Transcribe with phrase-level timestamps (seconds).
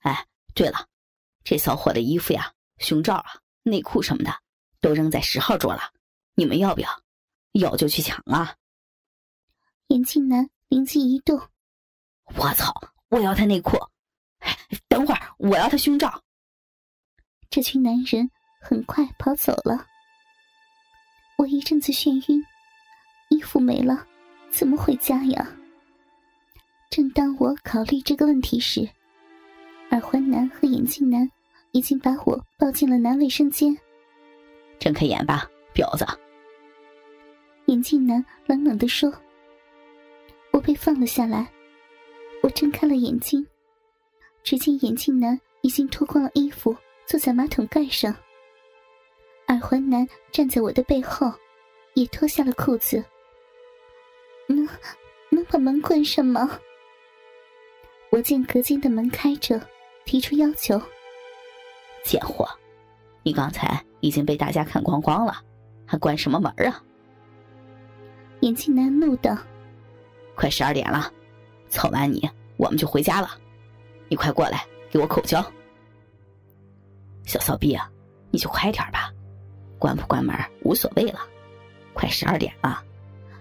[0.00, 0.86] 哎，对了，
[1.44, 4.34] 这骚货的衣服呀、胸罩啊、内裤什么的，
[4.80, 5.92] 都扔在十号桌了，
[6.34, 6.88] 你们要不要？
[7.52, 8.54] 要就去抢啊！
[9.88, 11.36] 眼镜男灵机一动，
[12.36, 12.72] 我操！
[13.08, 13.76] 我要他内裤！
[14.86, 16.22] 等会儿，我要他胸罩！
[17.50, 18.30] 这群男人
[18.62, 19.84] 很快跑走了，
[21.38, 22.40] 我一阵子眩晕，
[23.30, 24.06] 衣服没了，
[24.48, 25.56] 怎么回家呀？
[26.88, 28.88] 正当我考虑这个问题时，
[29.90, 31.28] 耳环男和眼镜男
[31.72, 33.76] 已经把我抱进了男卫生间。
[34.78, 36.06] 睁开眼吧，婊子！
[37.66, 39.12] 眼镜男冷冷地说。
[40.52, 41.46] 我被放了下来，
[42.42, 43.46] 我睁开了眼睛，
[44.42, 48.14] 只见眼镜男已经脱光了衣服，坐在马桶盖上。
[49.46, 51.32] 耳环男站在我的背后，
[51.94, 53.04] 也脱下了裤子。
[54.46, 54.68] 能
[55.30, 56.60] 能把门关上吗？
[58.10, 59.60] 我见隔间的门开着，
[60.10, 60.76] 提出要求。
[62.04, 62.44] 贱货，
[63.22, 65.36] 你刚才已经被大家看光光了，
[65.86, 66.82] 还关什么门啊？
[68.40, 69.38] 眼镜男怒道。
[70.34, 71.12] 快十二点了，
[71.68, 73.38] 操完你我们就回家了。
[74.08, 75.40] 你快过来给我口交。
[77.24, 77.88] 小骚逼啊，
[78.32, 79.12] 你就快点吧，
[79.78, 81.20] 关不关门无所谓了。
[81.94, 82.82] 快十二点了，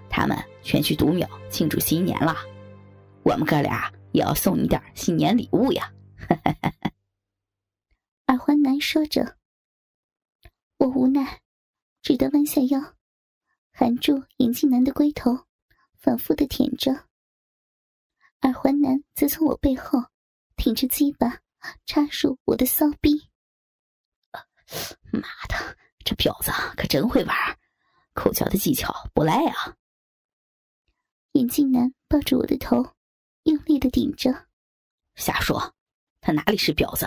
[0.08, 2.38] 他们全去读秒庆祝新年了，
[3.23, 5.92] 我们哥俩也要送你点新年礼物呀。
[8.28, 9.38] 耳环男说着，
[10.78, 11.42] 我无奈，
[12.02, 12.95] 只得弯下腰，
[13.72, 15.45] 含住眼镜男的龟头。
[16.02, 16.94] 反复的舔着，
[18.39, 20.00] 耳环男则从我背后
[20.56, 21.42] 挺着鸡巴
[21.86, 23.30] 插入我的骚逼。
[25.11, 27.36] 妈的，这婊子可真会玩，
[28.14, 29.76] 口交的技巧不赖啊！
[31.33, 32.95] 眼镜男抱住我的头，
[33.44, 34.48] 用力的顶着。
[35.16, 35.76] 瞎说，
[36.22, 37.06] 他哪里是婊子？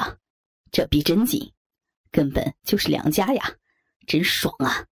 [0.71, 1.53] 这逼真紧，
[2.11, 3.59] 根本就是良家呀，
[4.07, 4.87] 真爽啊！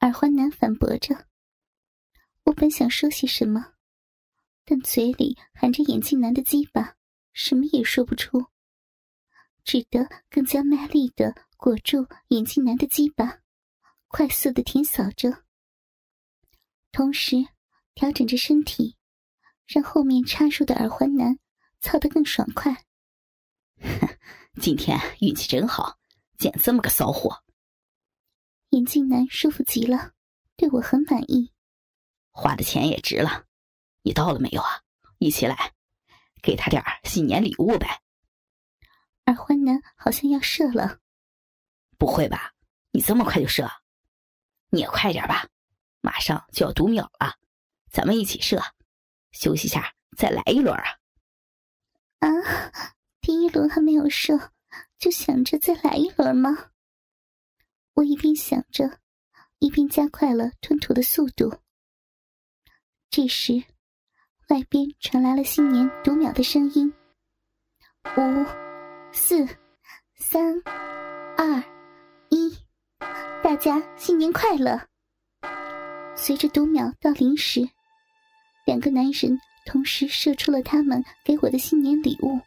[0.00, 1.26] 耳环男反驳着。
[2.44, 3.74] 我本想说些什么，
[4.64, 6.96] 但嘴里含着眼镜男的鸡巴，
[7.32, 8.46] 什么也说不出，
[9.64, 13.40] 只得更加卖力的裹住眼镜男的鸡巴，
[14.08, 15.44] 快速的舔扫着，
[16.92, 17.36] 同时
[17.94, 18.96] 调整着身体，
[19.66, 21.38] 让后面插入的耳环男
[21.80, 22.84] 操得更爽快。
[24.60, 25.98] 今天运气真好，
[26.38, 27.42] 捡这么个骚货。
[28.70, 30.12] 眼镜男舒服极了，
[30.56, 31.52] 对我很满意。
[32.30, 33.46] 花的钱也值了，
[34.02, 34.82] 你到了没有啊？
[35.18, 35.72] 一起来，
[36.42, 38.00] 给他点新年礼物呗。
[39.26, 40.98] 耳环男好像要射了，
[41.98, 42.54] 不会吧？
[42.92, 43.70] 你这么快就射？
[44.70, 45.48] 你也快点吧，
[46.00, 47.36] 马上就要读秒了，
[47.90, 48.62] 咱们一起射，
[49.32, 50.86] 休息下再来一轮啊！
[52.20, 52.28] 啊，
[53.40, 54.52] 一轮还没有射，
[54.98, 56.70] 就想着再来一轮吗？
[57.94, 58.98] 我一边想着，
[59.58, 61.58] 一边加快了吞吐的速度。
[63.10, 63.64] 这时，
[64.48, 66.92] 外边传来了新年读秒的声音：
[68.16, 68.46] 五、
[69.12, 69.46] 四、
[70.16, 70.62] 三、
[71.36, 71.62] 二、
[72.28, 72.56] 一，
[73.42, 74.86] 大家新年快乐！
[76.14, 77.68] 随着读秒到零时，
[78.66, 82.40] 两个男人同时射出了他们给我的新年礼物，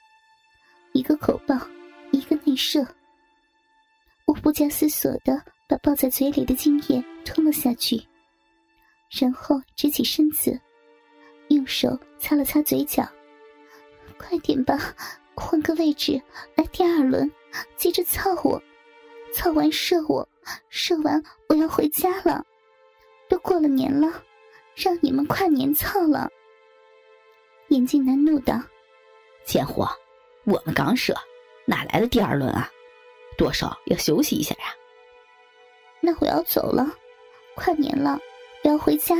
[0.93, 1.55] 一个口爆，
[2.11, 2.85] 一个内射。
[4.25, 8.01] 我不假思索的把抱在嘴里的精液吞了下去。
[9.09, 10.59] 然后直起身子，
[11.49, 13.07] 用手擦了擦嘴角。
[14.17, 14.95] 快点吧，
[15.35, 16.21] 换个位置
[16.55, 17.29] 来第二轮，
[17.75, 18.61] 接着操我，
[19.33, 20.27] 操完射我，
[20.69, 22.45] 射完我要回家了。
[23.27, 24.23] 都过了年了，
[24.75, 26.29] 让你们跨年操了。
[27.69, 28.61] 眼镜男怒道
[29.43, 29.89] ：“贱货，
[30.45, 31.15] 我们刚射，
[31.65, 32.69] 哪来的第二轮啊？
[33.37, 34.65] 多少要休息一下呀。”
[36.01, 36.85] 那我要走了，
[37.55, 38.19] 跨年了。
[38.63, 39.15] 我要回家，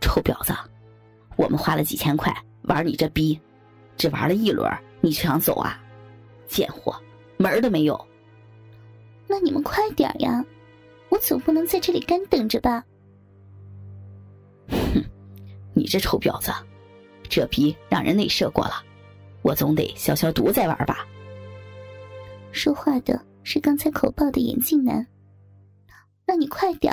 [0.00, 0.54] 臭婊子！
[1.36, 2.30] 我们花了几千块
[2.64, 3.40] 玩你这逼，
[3.96, 4.70] 只玩了一轮，
[5.00, 5.80] 你就想走啊？
[6.46, 6.94] 贱货，
[7.38, 8.08] 门儿都没有！
[9.26, 10.44] 那你们快点呀，
[11.08, 12.84] 我总不能在这里干等着吧？
[14.68, 15.02] 哼，
[15.74, 16.52] 你这臭婊子，
[17.30, 18.84] 这逼让人内射过了，
[19.42, 21.06] 我总得消消毒再玩吧？
[22.52, 25.06] 说话的是刚才口爆的眼镜男，
[26.26, 26.92] 那你快点。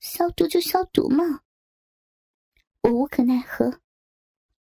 [0.00, 1.40] 消毒就消毒嘛，
[2.82, 3.80] 我无可奈何，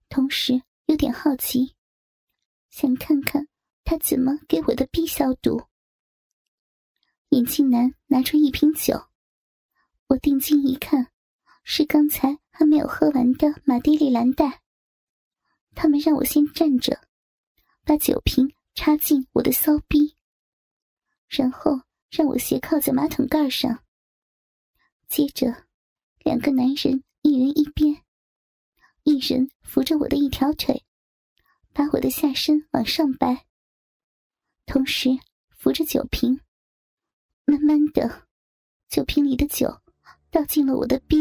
[0.09, 1.75] 同时有点好奇，
[2.71, 3.49] 想看看
[3.83, 5.61] 他怎么给我的逼消毒。
[7.31, 8.95] 眼镜男拿出一瓶酒，
[10.07, 11.09] 我定睛一看，
[11.65, 14.61] 是刚才还没有喝完的马蒂利兰黛。
[15.75, 17.01] 他们让我先站着，
[17.85, 20.17] 把酒瓶插进我的骚逼，
[21.29, 21.81] 然后
[22.11, 23.83] 让我斜靠在马桶盖上。
[25.09, 25.67] 接着，
[26.21, 28.03] 两个男人一人一边，
[29.03, 30.85] 一人扶着我的一条腿，
[31.73, 33.47] 把我的下身往上掰，
[34.65, 35.11] 同时
[35.59, 36.41] 扶着酒瓶。
[37.45, 38.29] 慢慢的，
[38.89, 39.81] 酒瓶里的酒
[40.31, 41.17] 倒进了我的逼，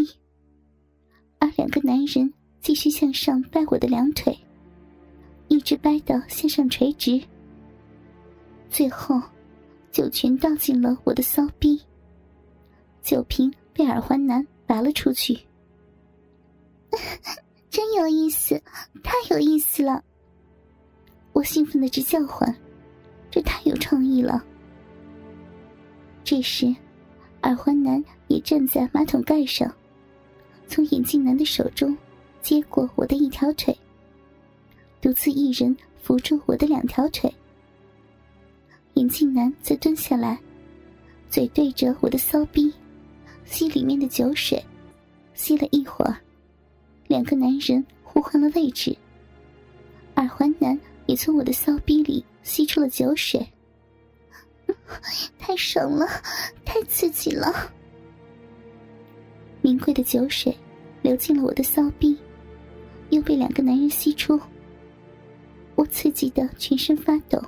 [1.40, 2.32] 而两个男人
[2.62, 4.38] 继续向上掰我的两腿。
[5.52, 7.22] 一直掰到向上垂直，
[8.70, 9.22] 最后
[9.92, 11.78] 酒全倒进了我的骚逼，
[13.02, 15.38] 酒瓶被耳环男拔了出去。
[17.70, 18.64] 真有意思，
[19.04, 20.02] 太有意思了！
[21.34, 22.56] 我兴奋的直叫唤，
[23.30, 24.42] 这太有创意了。
[26.24, 26.74] 这时，
[27.42, 29.70] 耳环男也站在马桶盖上，
[30.66, 31.98] 从眼镜男的手中
[32.42, 33.78] 接过我的一条腿。
[35.02, 37.34] 独自一人扶住我的两条腿，
[38.94, 40.40] 眼镜男则蹲下来，
[41.28, 42.72] 嘴对着我的骚逼，
[43.46, 44.64] 吸里面的酒水。
[45.34, 46.16] 吸了一会儿，
[47.08, 48.96] 两个男人互换了位置，
[50.16, 53.44] 耳环男也从我的骚逼里吸出了酒水。
[55.40, 56.06] 太爽了，
[56.64, 57.72] 太刺激了！
[59.62, 60.56] 名贵的酒水
[61.02, 62.16] 流进了我的骚逼，
[63.10, 64.40] 又被两个男人吸出。
[65.76, 67.42] 我刺激的全身发抖，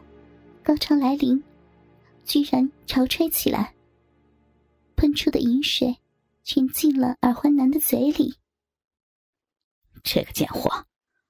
[0.64, 1.44] 高潮来临，
[2.25, 3.75] 居然潮吹起来。
[4.96, 5.98] 喷出的饮水
[6.44, 8.38] 全进了耳环男的嘴里。
[10.04, 10.86] 这个贱货，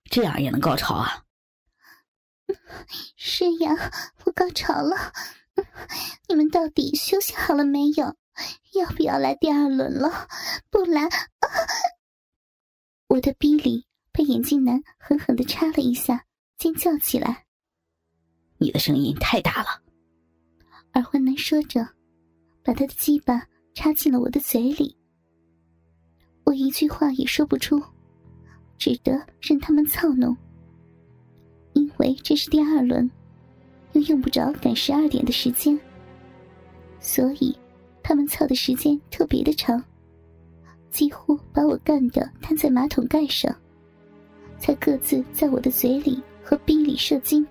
[0.05, 1.23] 这样也能高潮啊？
[3.15, 3.91] 是呀，
[4.25, 5.13] 我高潮了。
[6.27, 8.15] 你们到底休息好了没有？
[8.73, 10.27] 要不要来第二轮了？
[10.69, 11.07] 不来，
[13.07, 16.25] 我的逼里被眼镜男狠狠的插了一下。
[16.57, 17.45] 尖叫起来！
[18.57, 19.81] 你的声音太大了。
[20.93, 21.85] 耳环男说着，
[22.63, 24.95] 把他的鸡巴插进了我的嘴里。
[26.45, 27.81] 我一句话也说不出，
[28.77, 29.11] 只得
[29.41, 30.35] 任他们操弄。
[31.73, 33.09] 因为这是第二轮，
[33.93, 35.77] 又用不着赶十二点的时间，
[36.99, 37.57] 所以
[38.03, 39.83] 他们操的时间特别的长，
[40.91, 43.53] 几乎把我干的瘫在马桶盖上，
[44.59, 46.21] 才各自在我的嘴里。
[46.43, 47.45] 和逼里射精，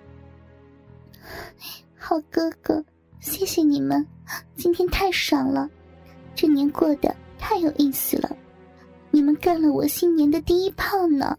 [1.96, 2.84] 好哥哥，
[3.20, 4.06] 谢谢你们，
[4.54, 5.68] 今天太爽了，
[6.34, 8.36] 这年过得太有意思了，
[9.10, 11.36] 你们干了我新年的第一炮呢。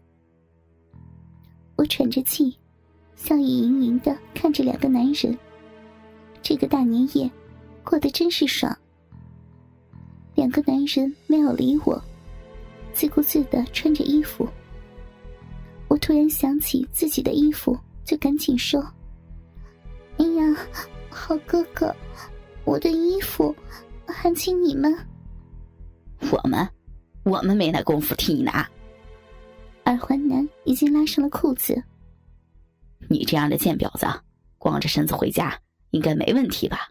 [1.76, 2.58] 我喘着气，
[3.14, 5.38] 笑意盈盈的看着两个男人，
[6.42, 7.30] 这个大年夜
[7.84, 8.76] 过得真是爽。
[10.34, 12.02] 两个男人没有理我，
[12.92, 14.48] 自顾自的穿着衣服。
[16.04, 17.74] 我突然想起自己的衣服，
[18.04, 18.78] 就赶紧说
[20.20, 20.54] ：“哎呀，
[21.08, 21.96] 好哥哥，
[22.66, 23.56] 我的衣服，
[24.06, 24.94] 还请你们。”
[26.30, 26.68] 我们，
[27.24, 28.68] 我们没那功夫替你拿。
[29.86, 31.82] 耳环男已经拉上了裤子。
[33.08, 34.06] 你这样的贱婊子，
[34.58, 35.58] 光着身子回家
[35.88, 36.90] 应该没问题吧？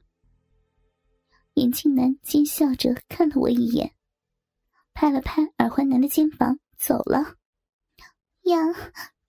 [1.53, 3.93] 眼镜男奸笑着看了我一眼，
[4.95, 7.35] 拍了拍耳环男的肩膀，走了。
[8.43, 8.57] 呀，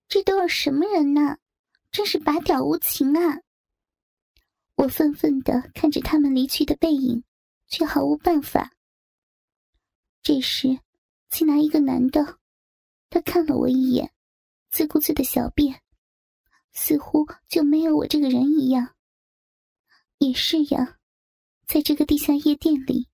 [0.09, 1.39] 这都是什么人呐？
[1.91, 3.41] 真是拔屌无情啊！
[4.75, 7.23] 我愤愤的看着他们离去的背影，
[7.69, 8.73] 却毫无办法。
[10.21, 10.81] 这时，
[11.29, 12.41] 进来一个男的，
[13.09, 14.13] 他看了我一眼，
[14.71, 15.81] 自顾自的小便，
[16.73, 18.97] 似乎就没有我这个人一样。
[20.19, 20.99] 也是呀，
[21.67, 23.09] 在这个地下夜店里，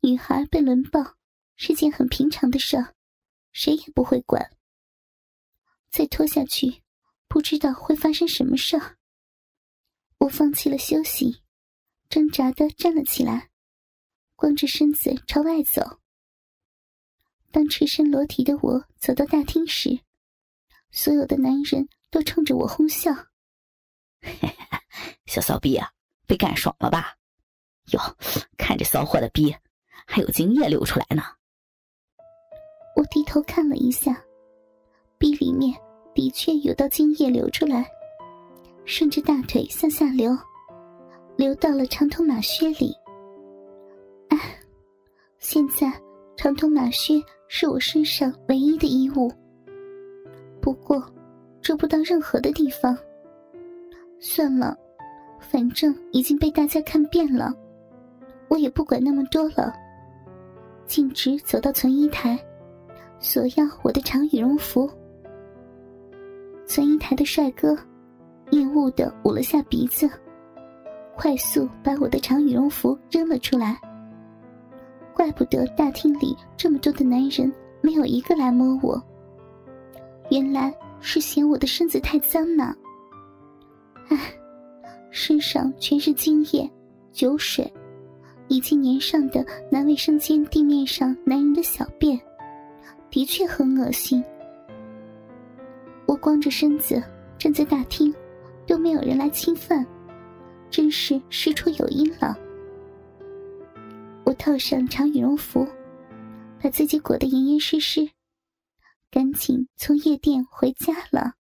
[0.00, 1.16] 女孩被轮暴
[1.56, 2.76] 是件很平常的事，
[3.50, 4.55] 谁也不会管。
[5.90, 6.82] 再拖下去，
[7.28, 8.80] 不知道会发生什么事。
[10.18, 11.42] 我放弃了休息，
[12.08, 13.50] 挣扎的站了起来，
[14.34, 16.00] 光着身子朝外走。
[17.50, 20.00] 当赤身裸体的我走到大厅时，
[20.90, 23.10] 所有的男人都冲着我哄笑：
[25.26, 25.90] “小骚逼啊，
[26.26, 27.16] 被干爽了吧？
[27.92, 28.00] 哟，
[28.58, 29.56] 看这骚货的逼，
[30.06, 31.22] 还有精液流出来呢。”
[32.96, 34.25] 我低头看了一下。
[35.18, 35.74] 逼里面
[36.14, 37.86] 的确有道精液流出来，
[38.84, 40.36] 顺着大腿向下流，
[41.36, 42.94] 流到了长筒马靴里。
[44.28, 44.38] 哎，
[45.38, 45.92] 现在
[46.36, 49.32] 长筒马靴是我身上唯一的衣物，
[50.60, 51.02] 不过
[51.60, 52.96] 遮不到任何的地方。
[54.18, 54.76] 算了，
[55.40, 57.54] 反正已经被大家看遍了，
[58.48, 59.72] 我也不管那么多了。
[60.86, 62.38] 径直走到存衣台，
[63.18, 64.90] 索要我的长羽绒服。
[66.66, 67.76] 存银台的帅哥
[68.50, 70.08] 厌恶的捂了下鼻子，
[71.16, 73.80] 快速把我的长羽绒服扔了出来。
[75.14, 79.02] 怪不得大厅里这么多的男人没有一个来摸我，
[80.30, 82.74] 原来是嫌我的身子太脏呢。
[84.08, 84.18] 唉，
[85.10, 86.70] 身上全是精液、
[87.12, 87.72] 酒水，
[88.48, 92.20] 以及粘上的男卫生间地面上男人的小便，
[93.10, 94.22] 的确很恶心。
[96.06, 97.02] 我光着身子
[97.38, 98.14] 站在大厅。
[98.66, 99.86] 都没有人来侵犯，
[100.70, 102.36] 真是事出有因了。
[104.24, 105.64] 我套上长羽绒服，
[106.60, 108.10] 把自己裹得严严实实，
[109.08, 111.34] 赶紧从夜店回家了。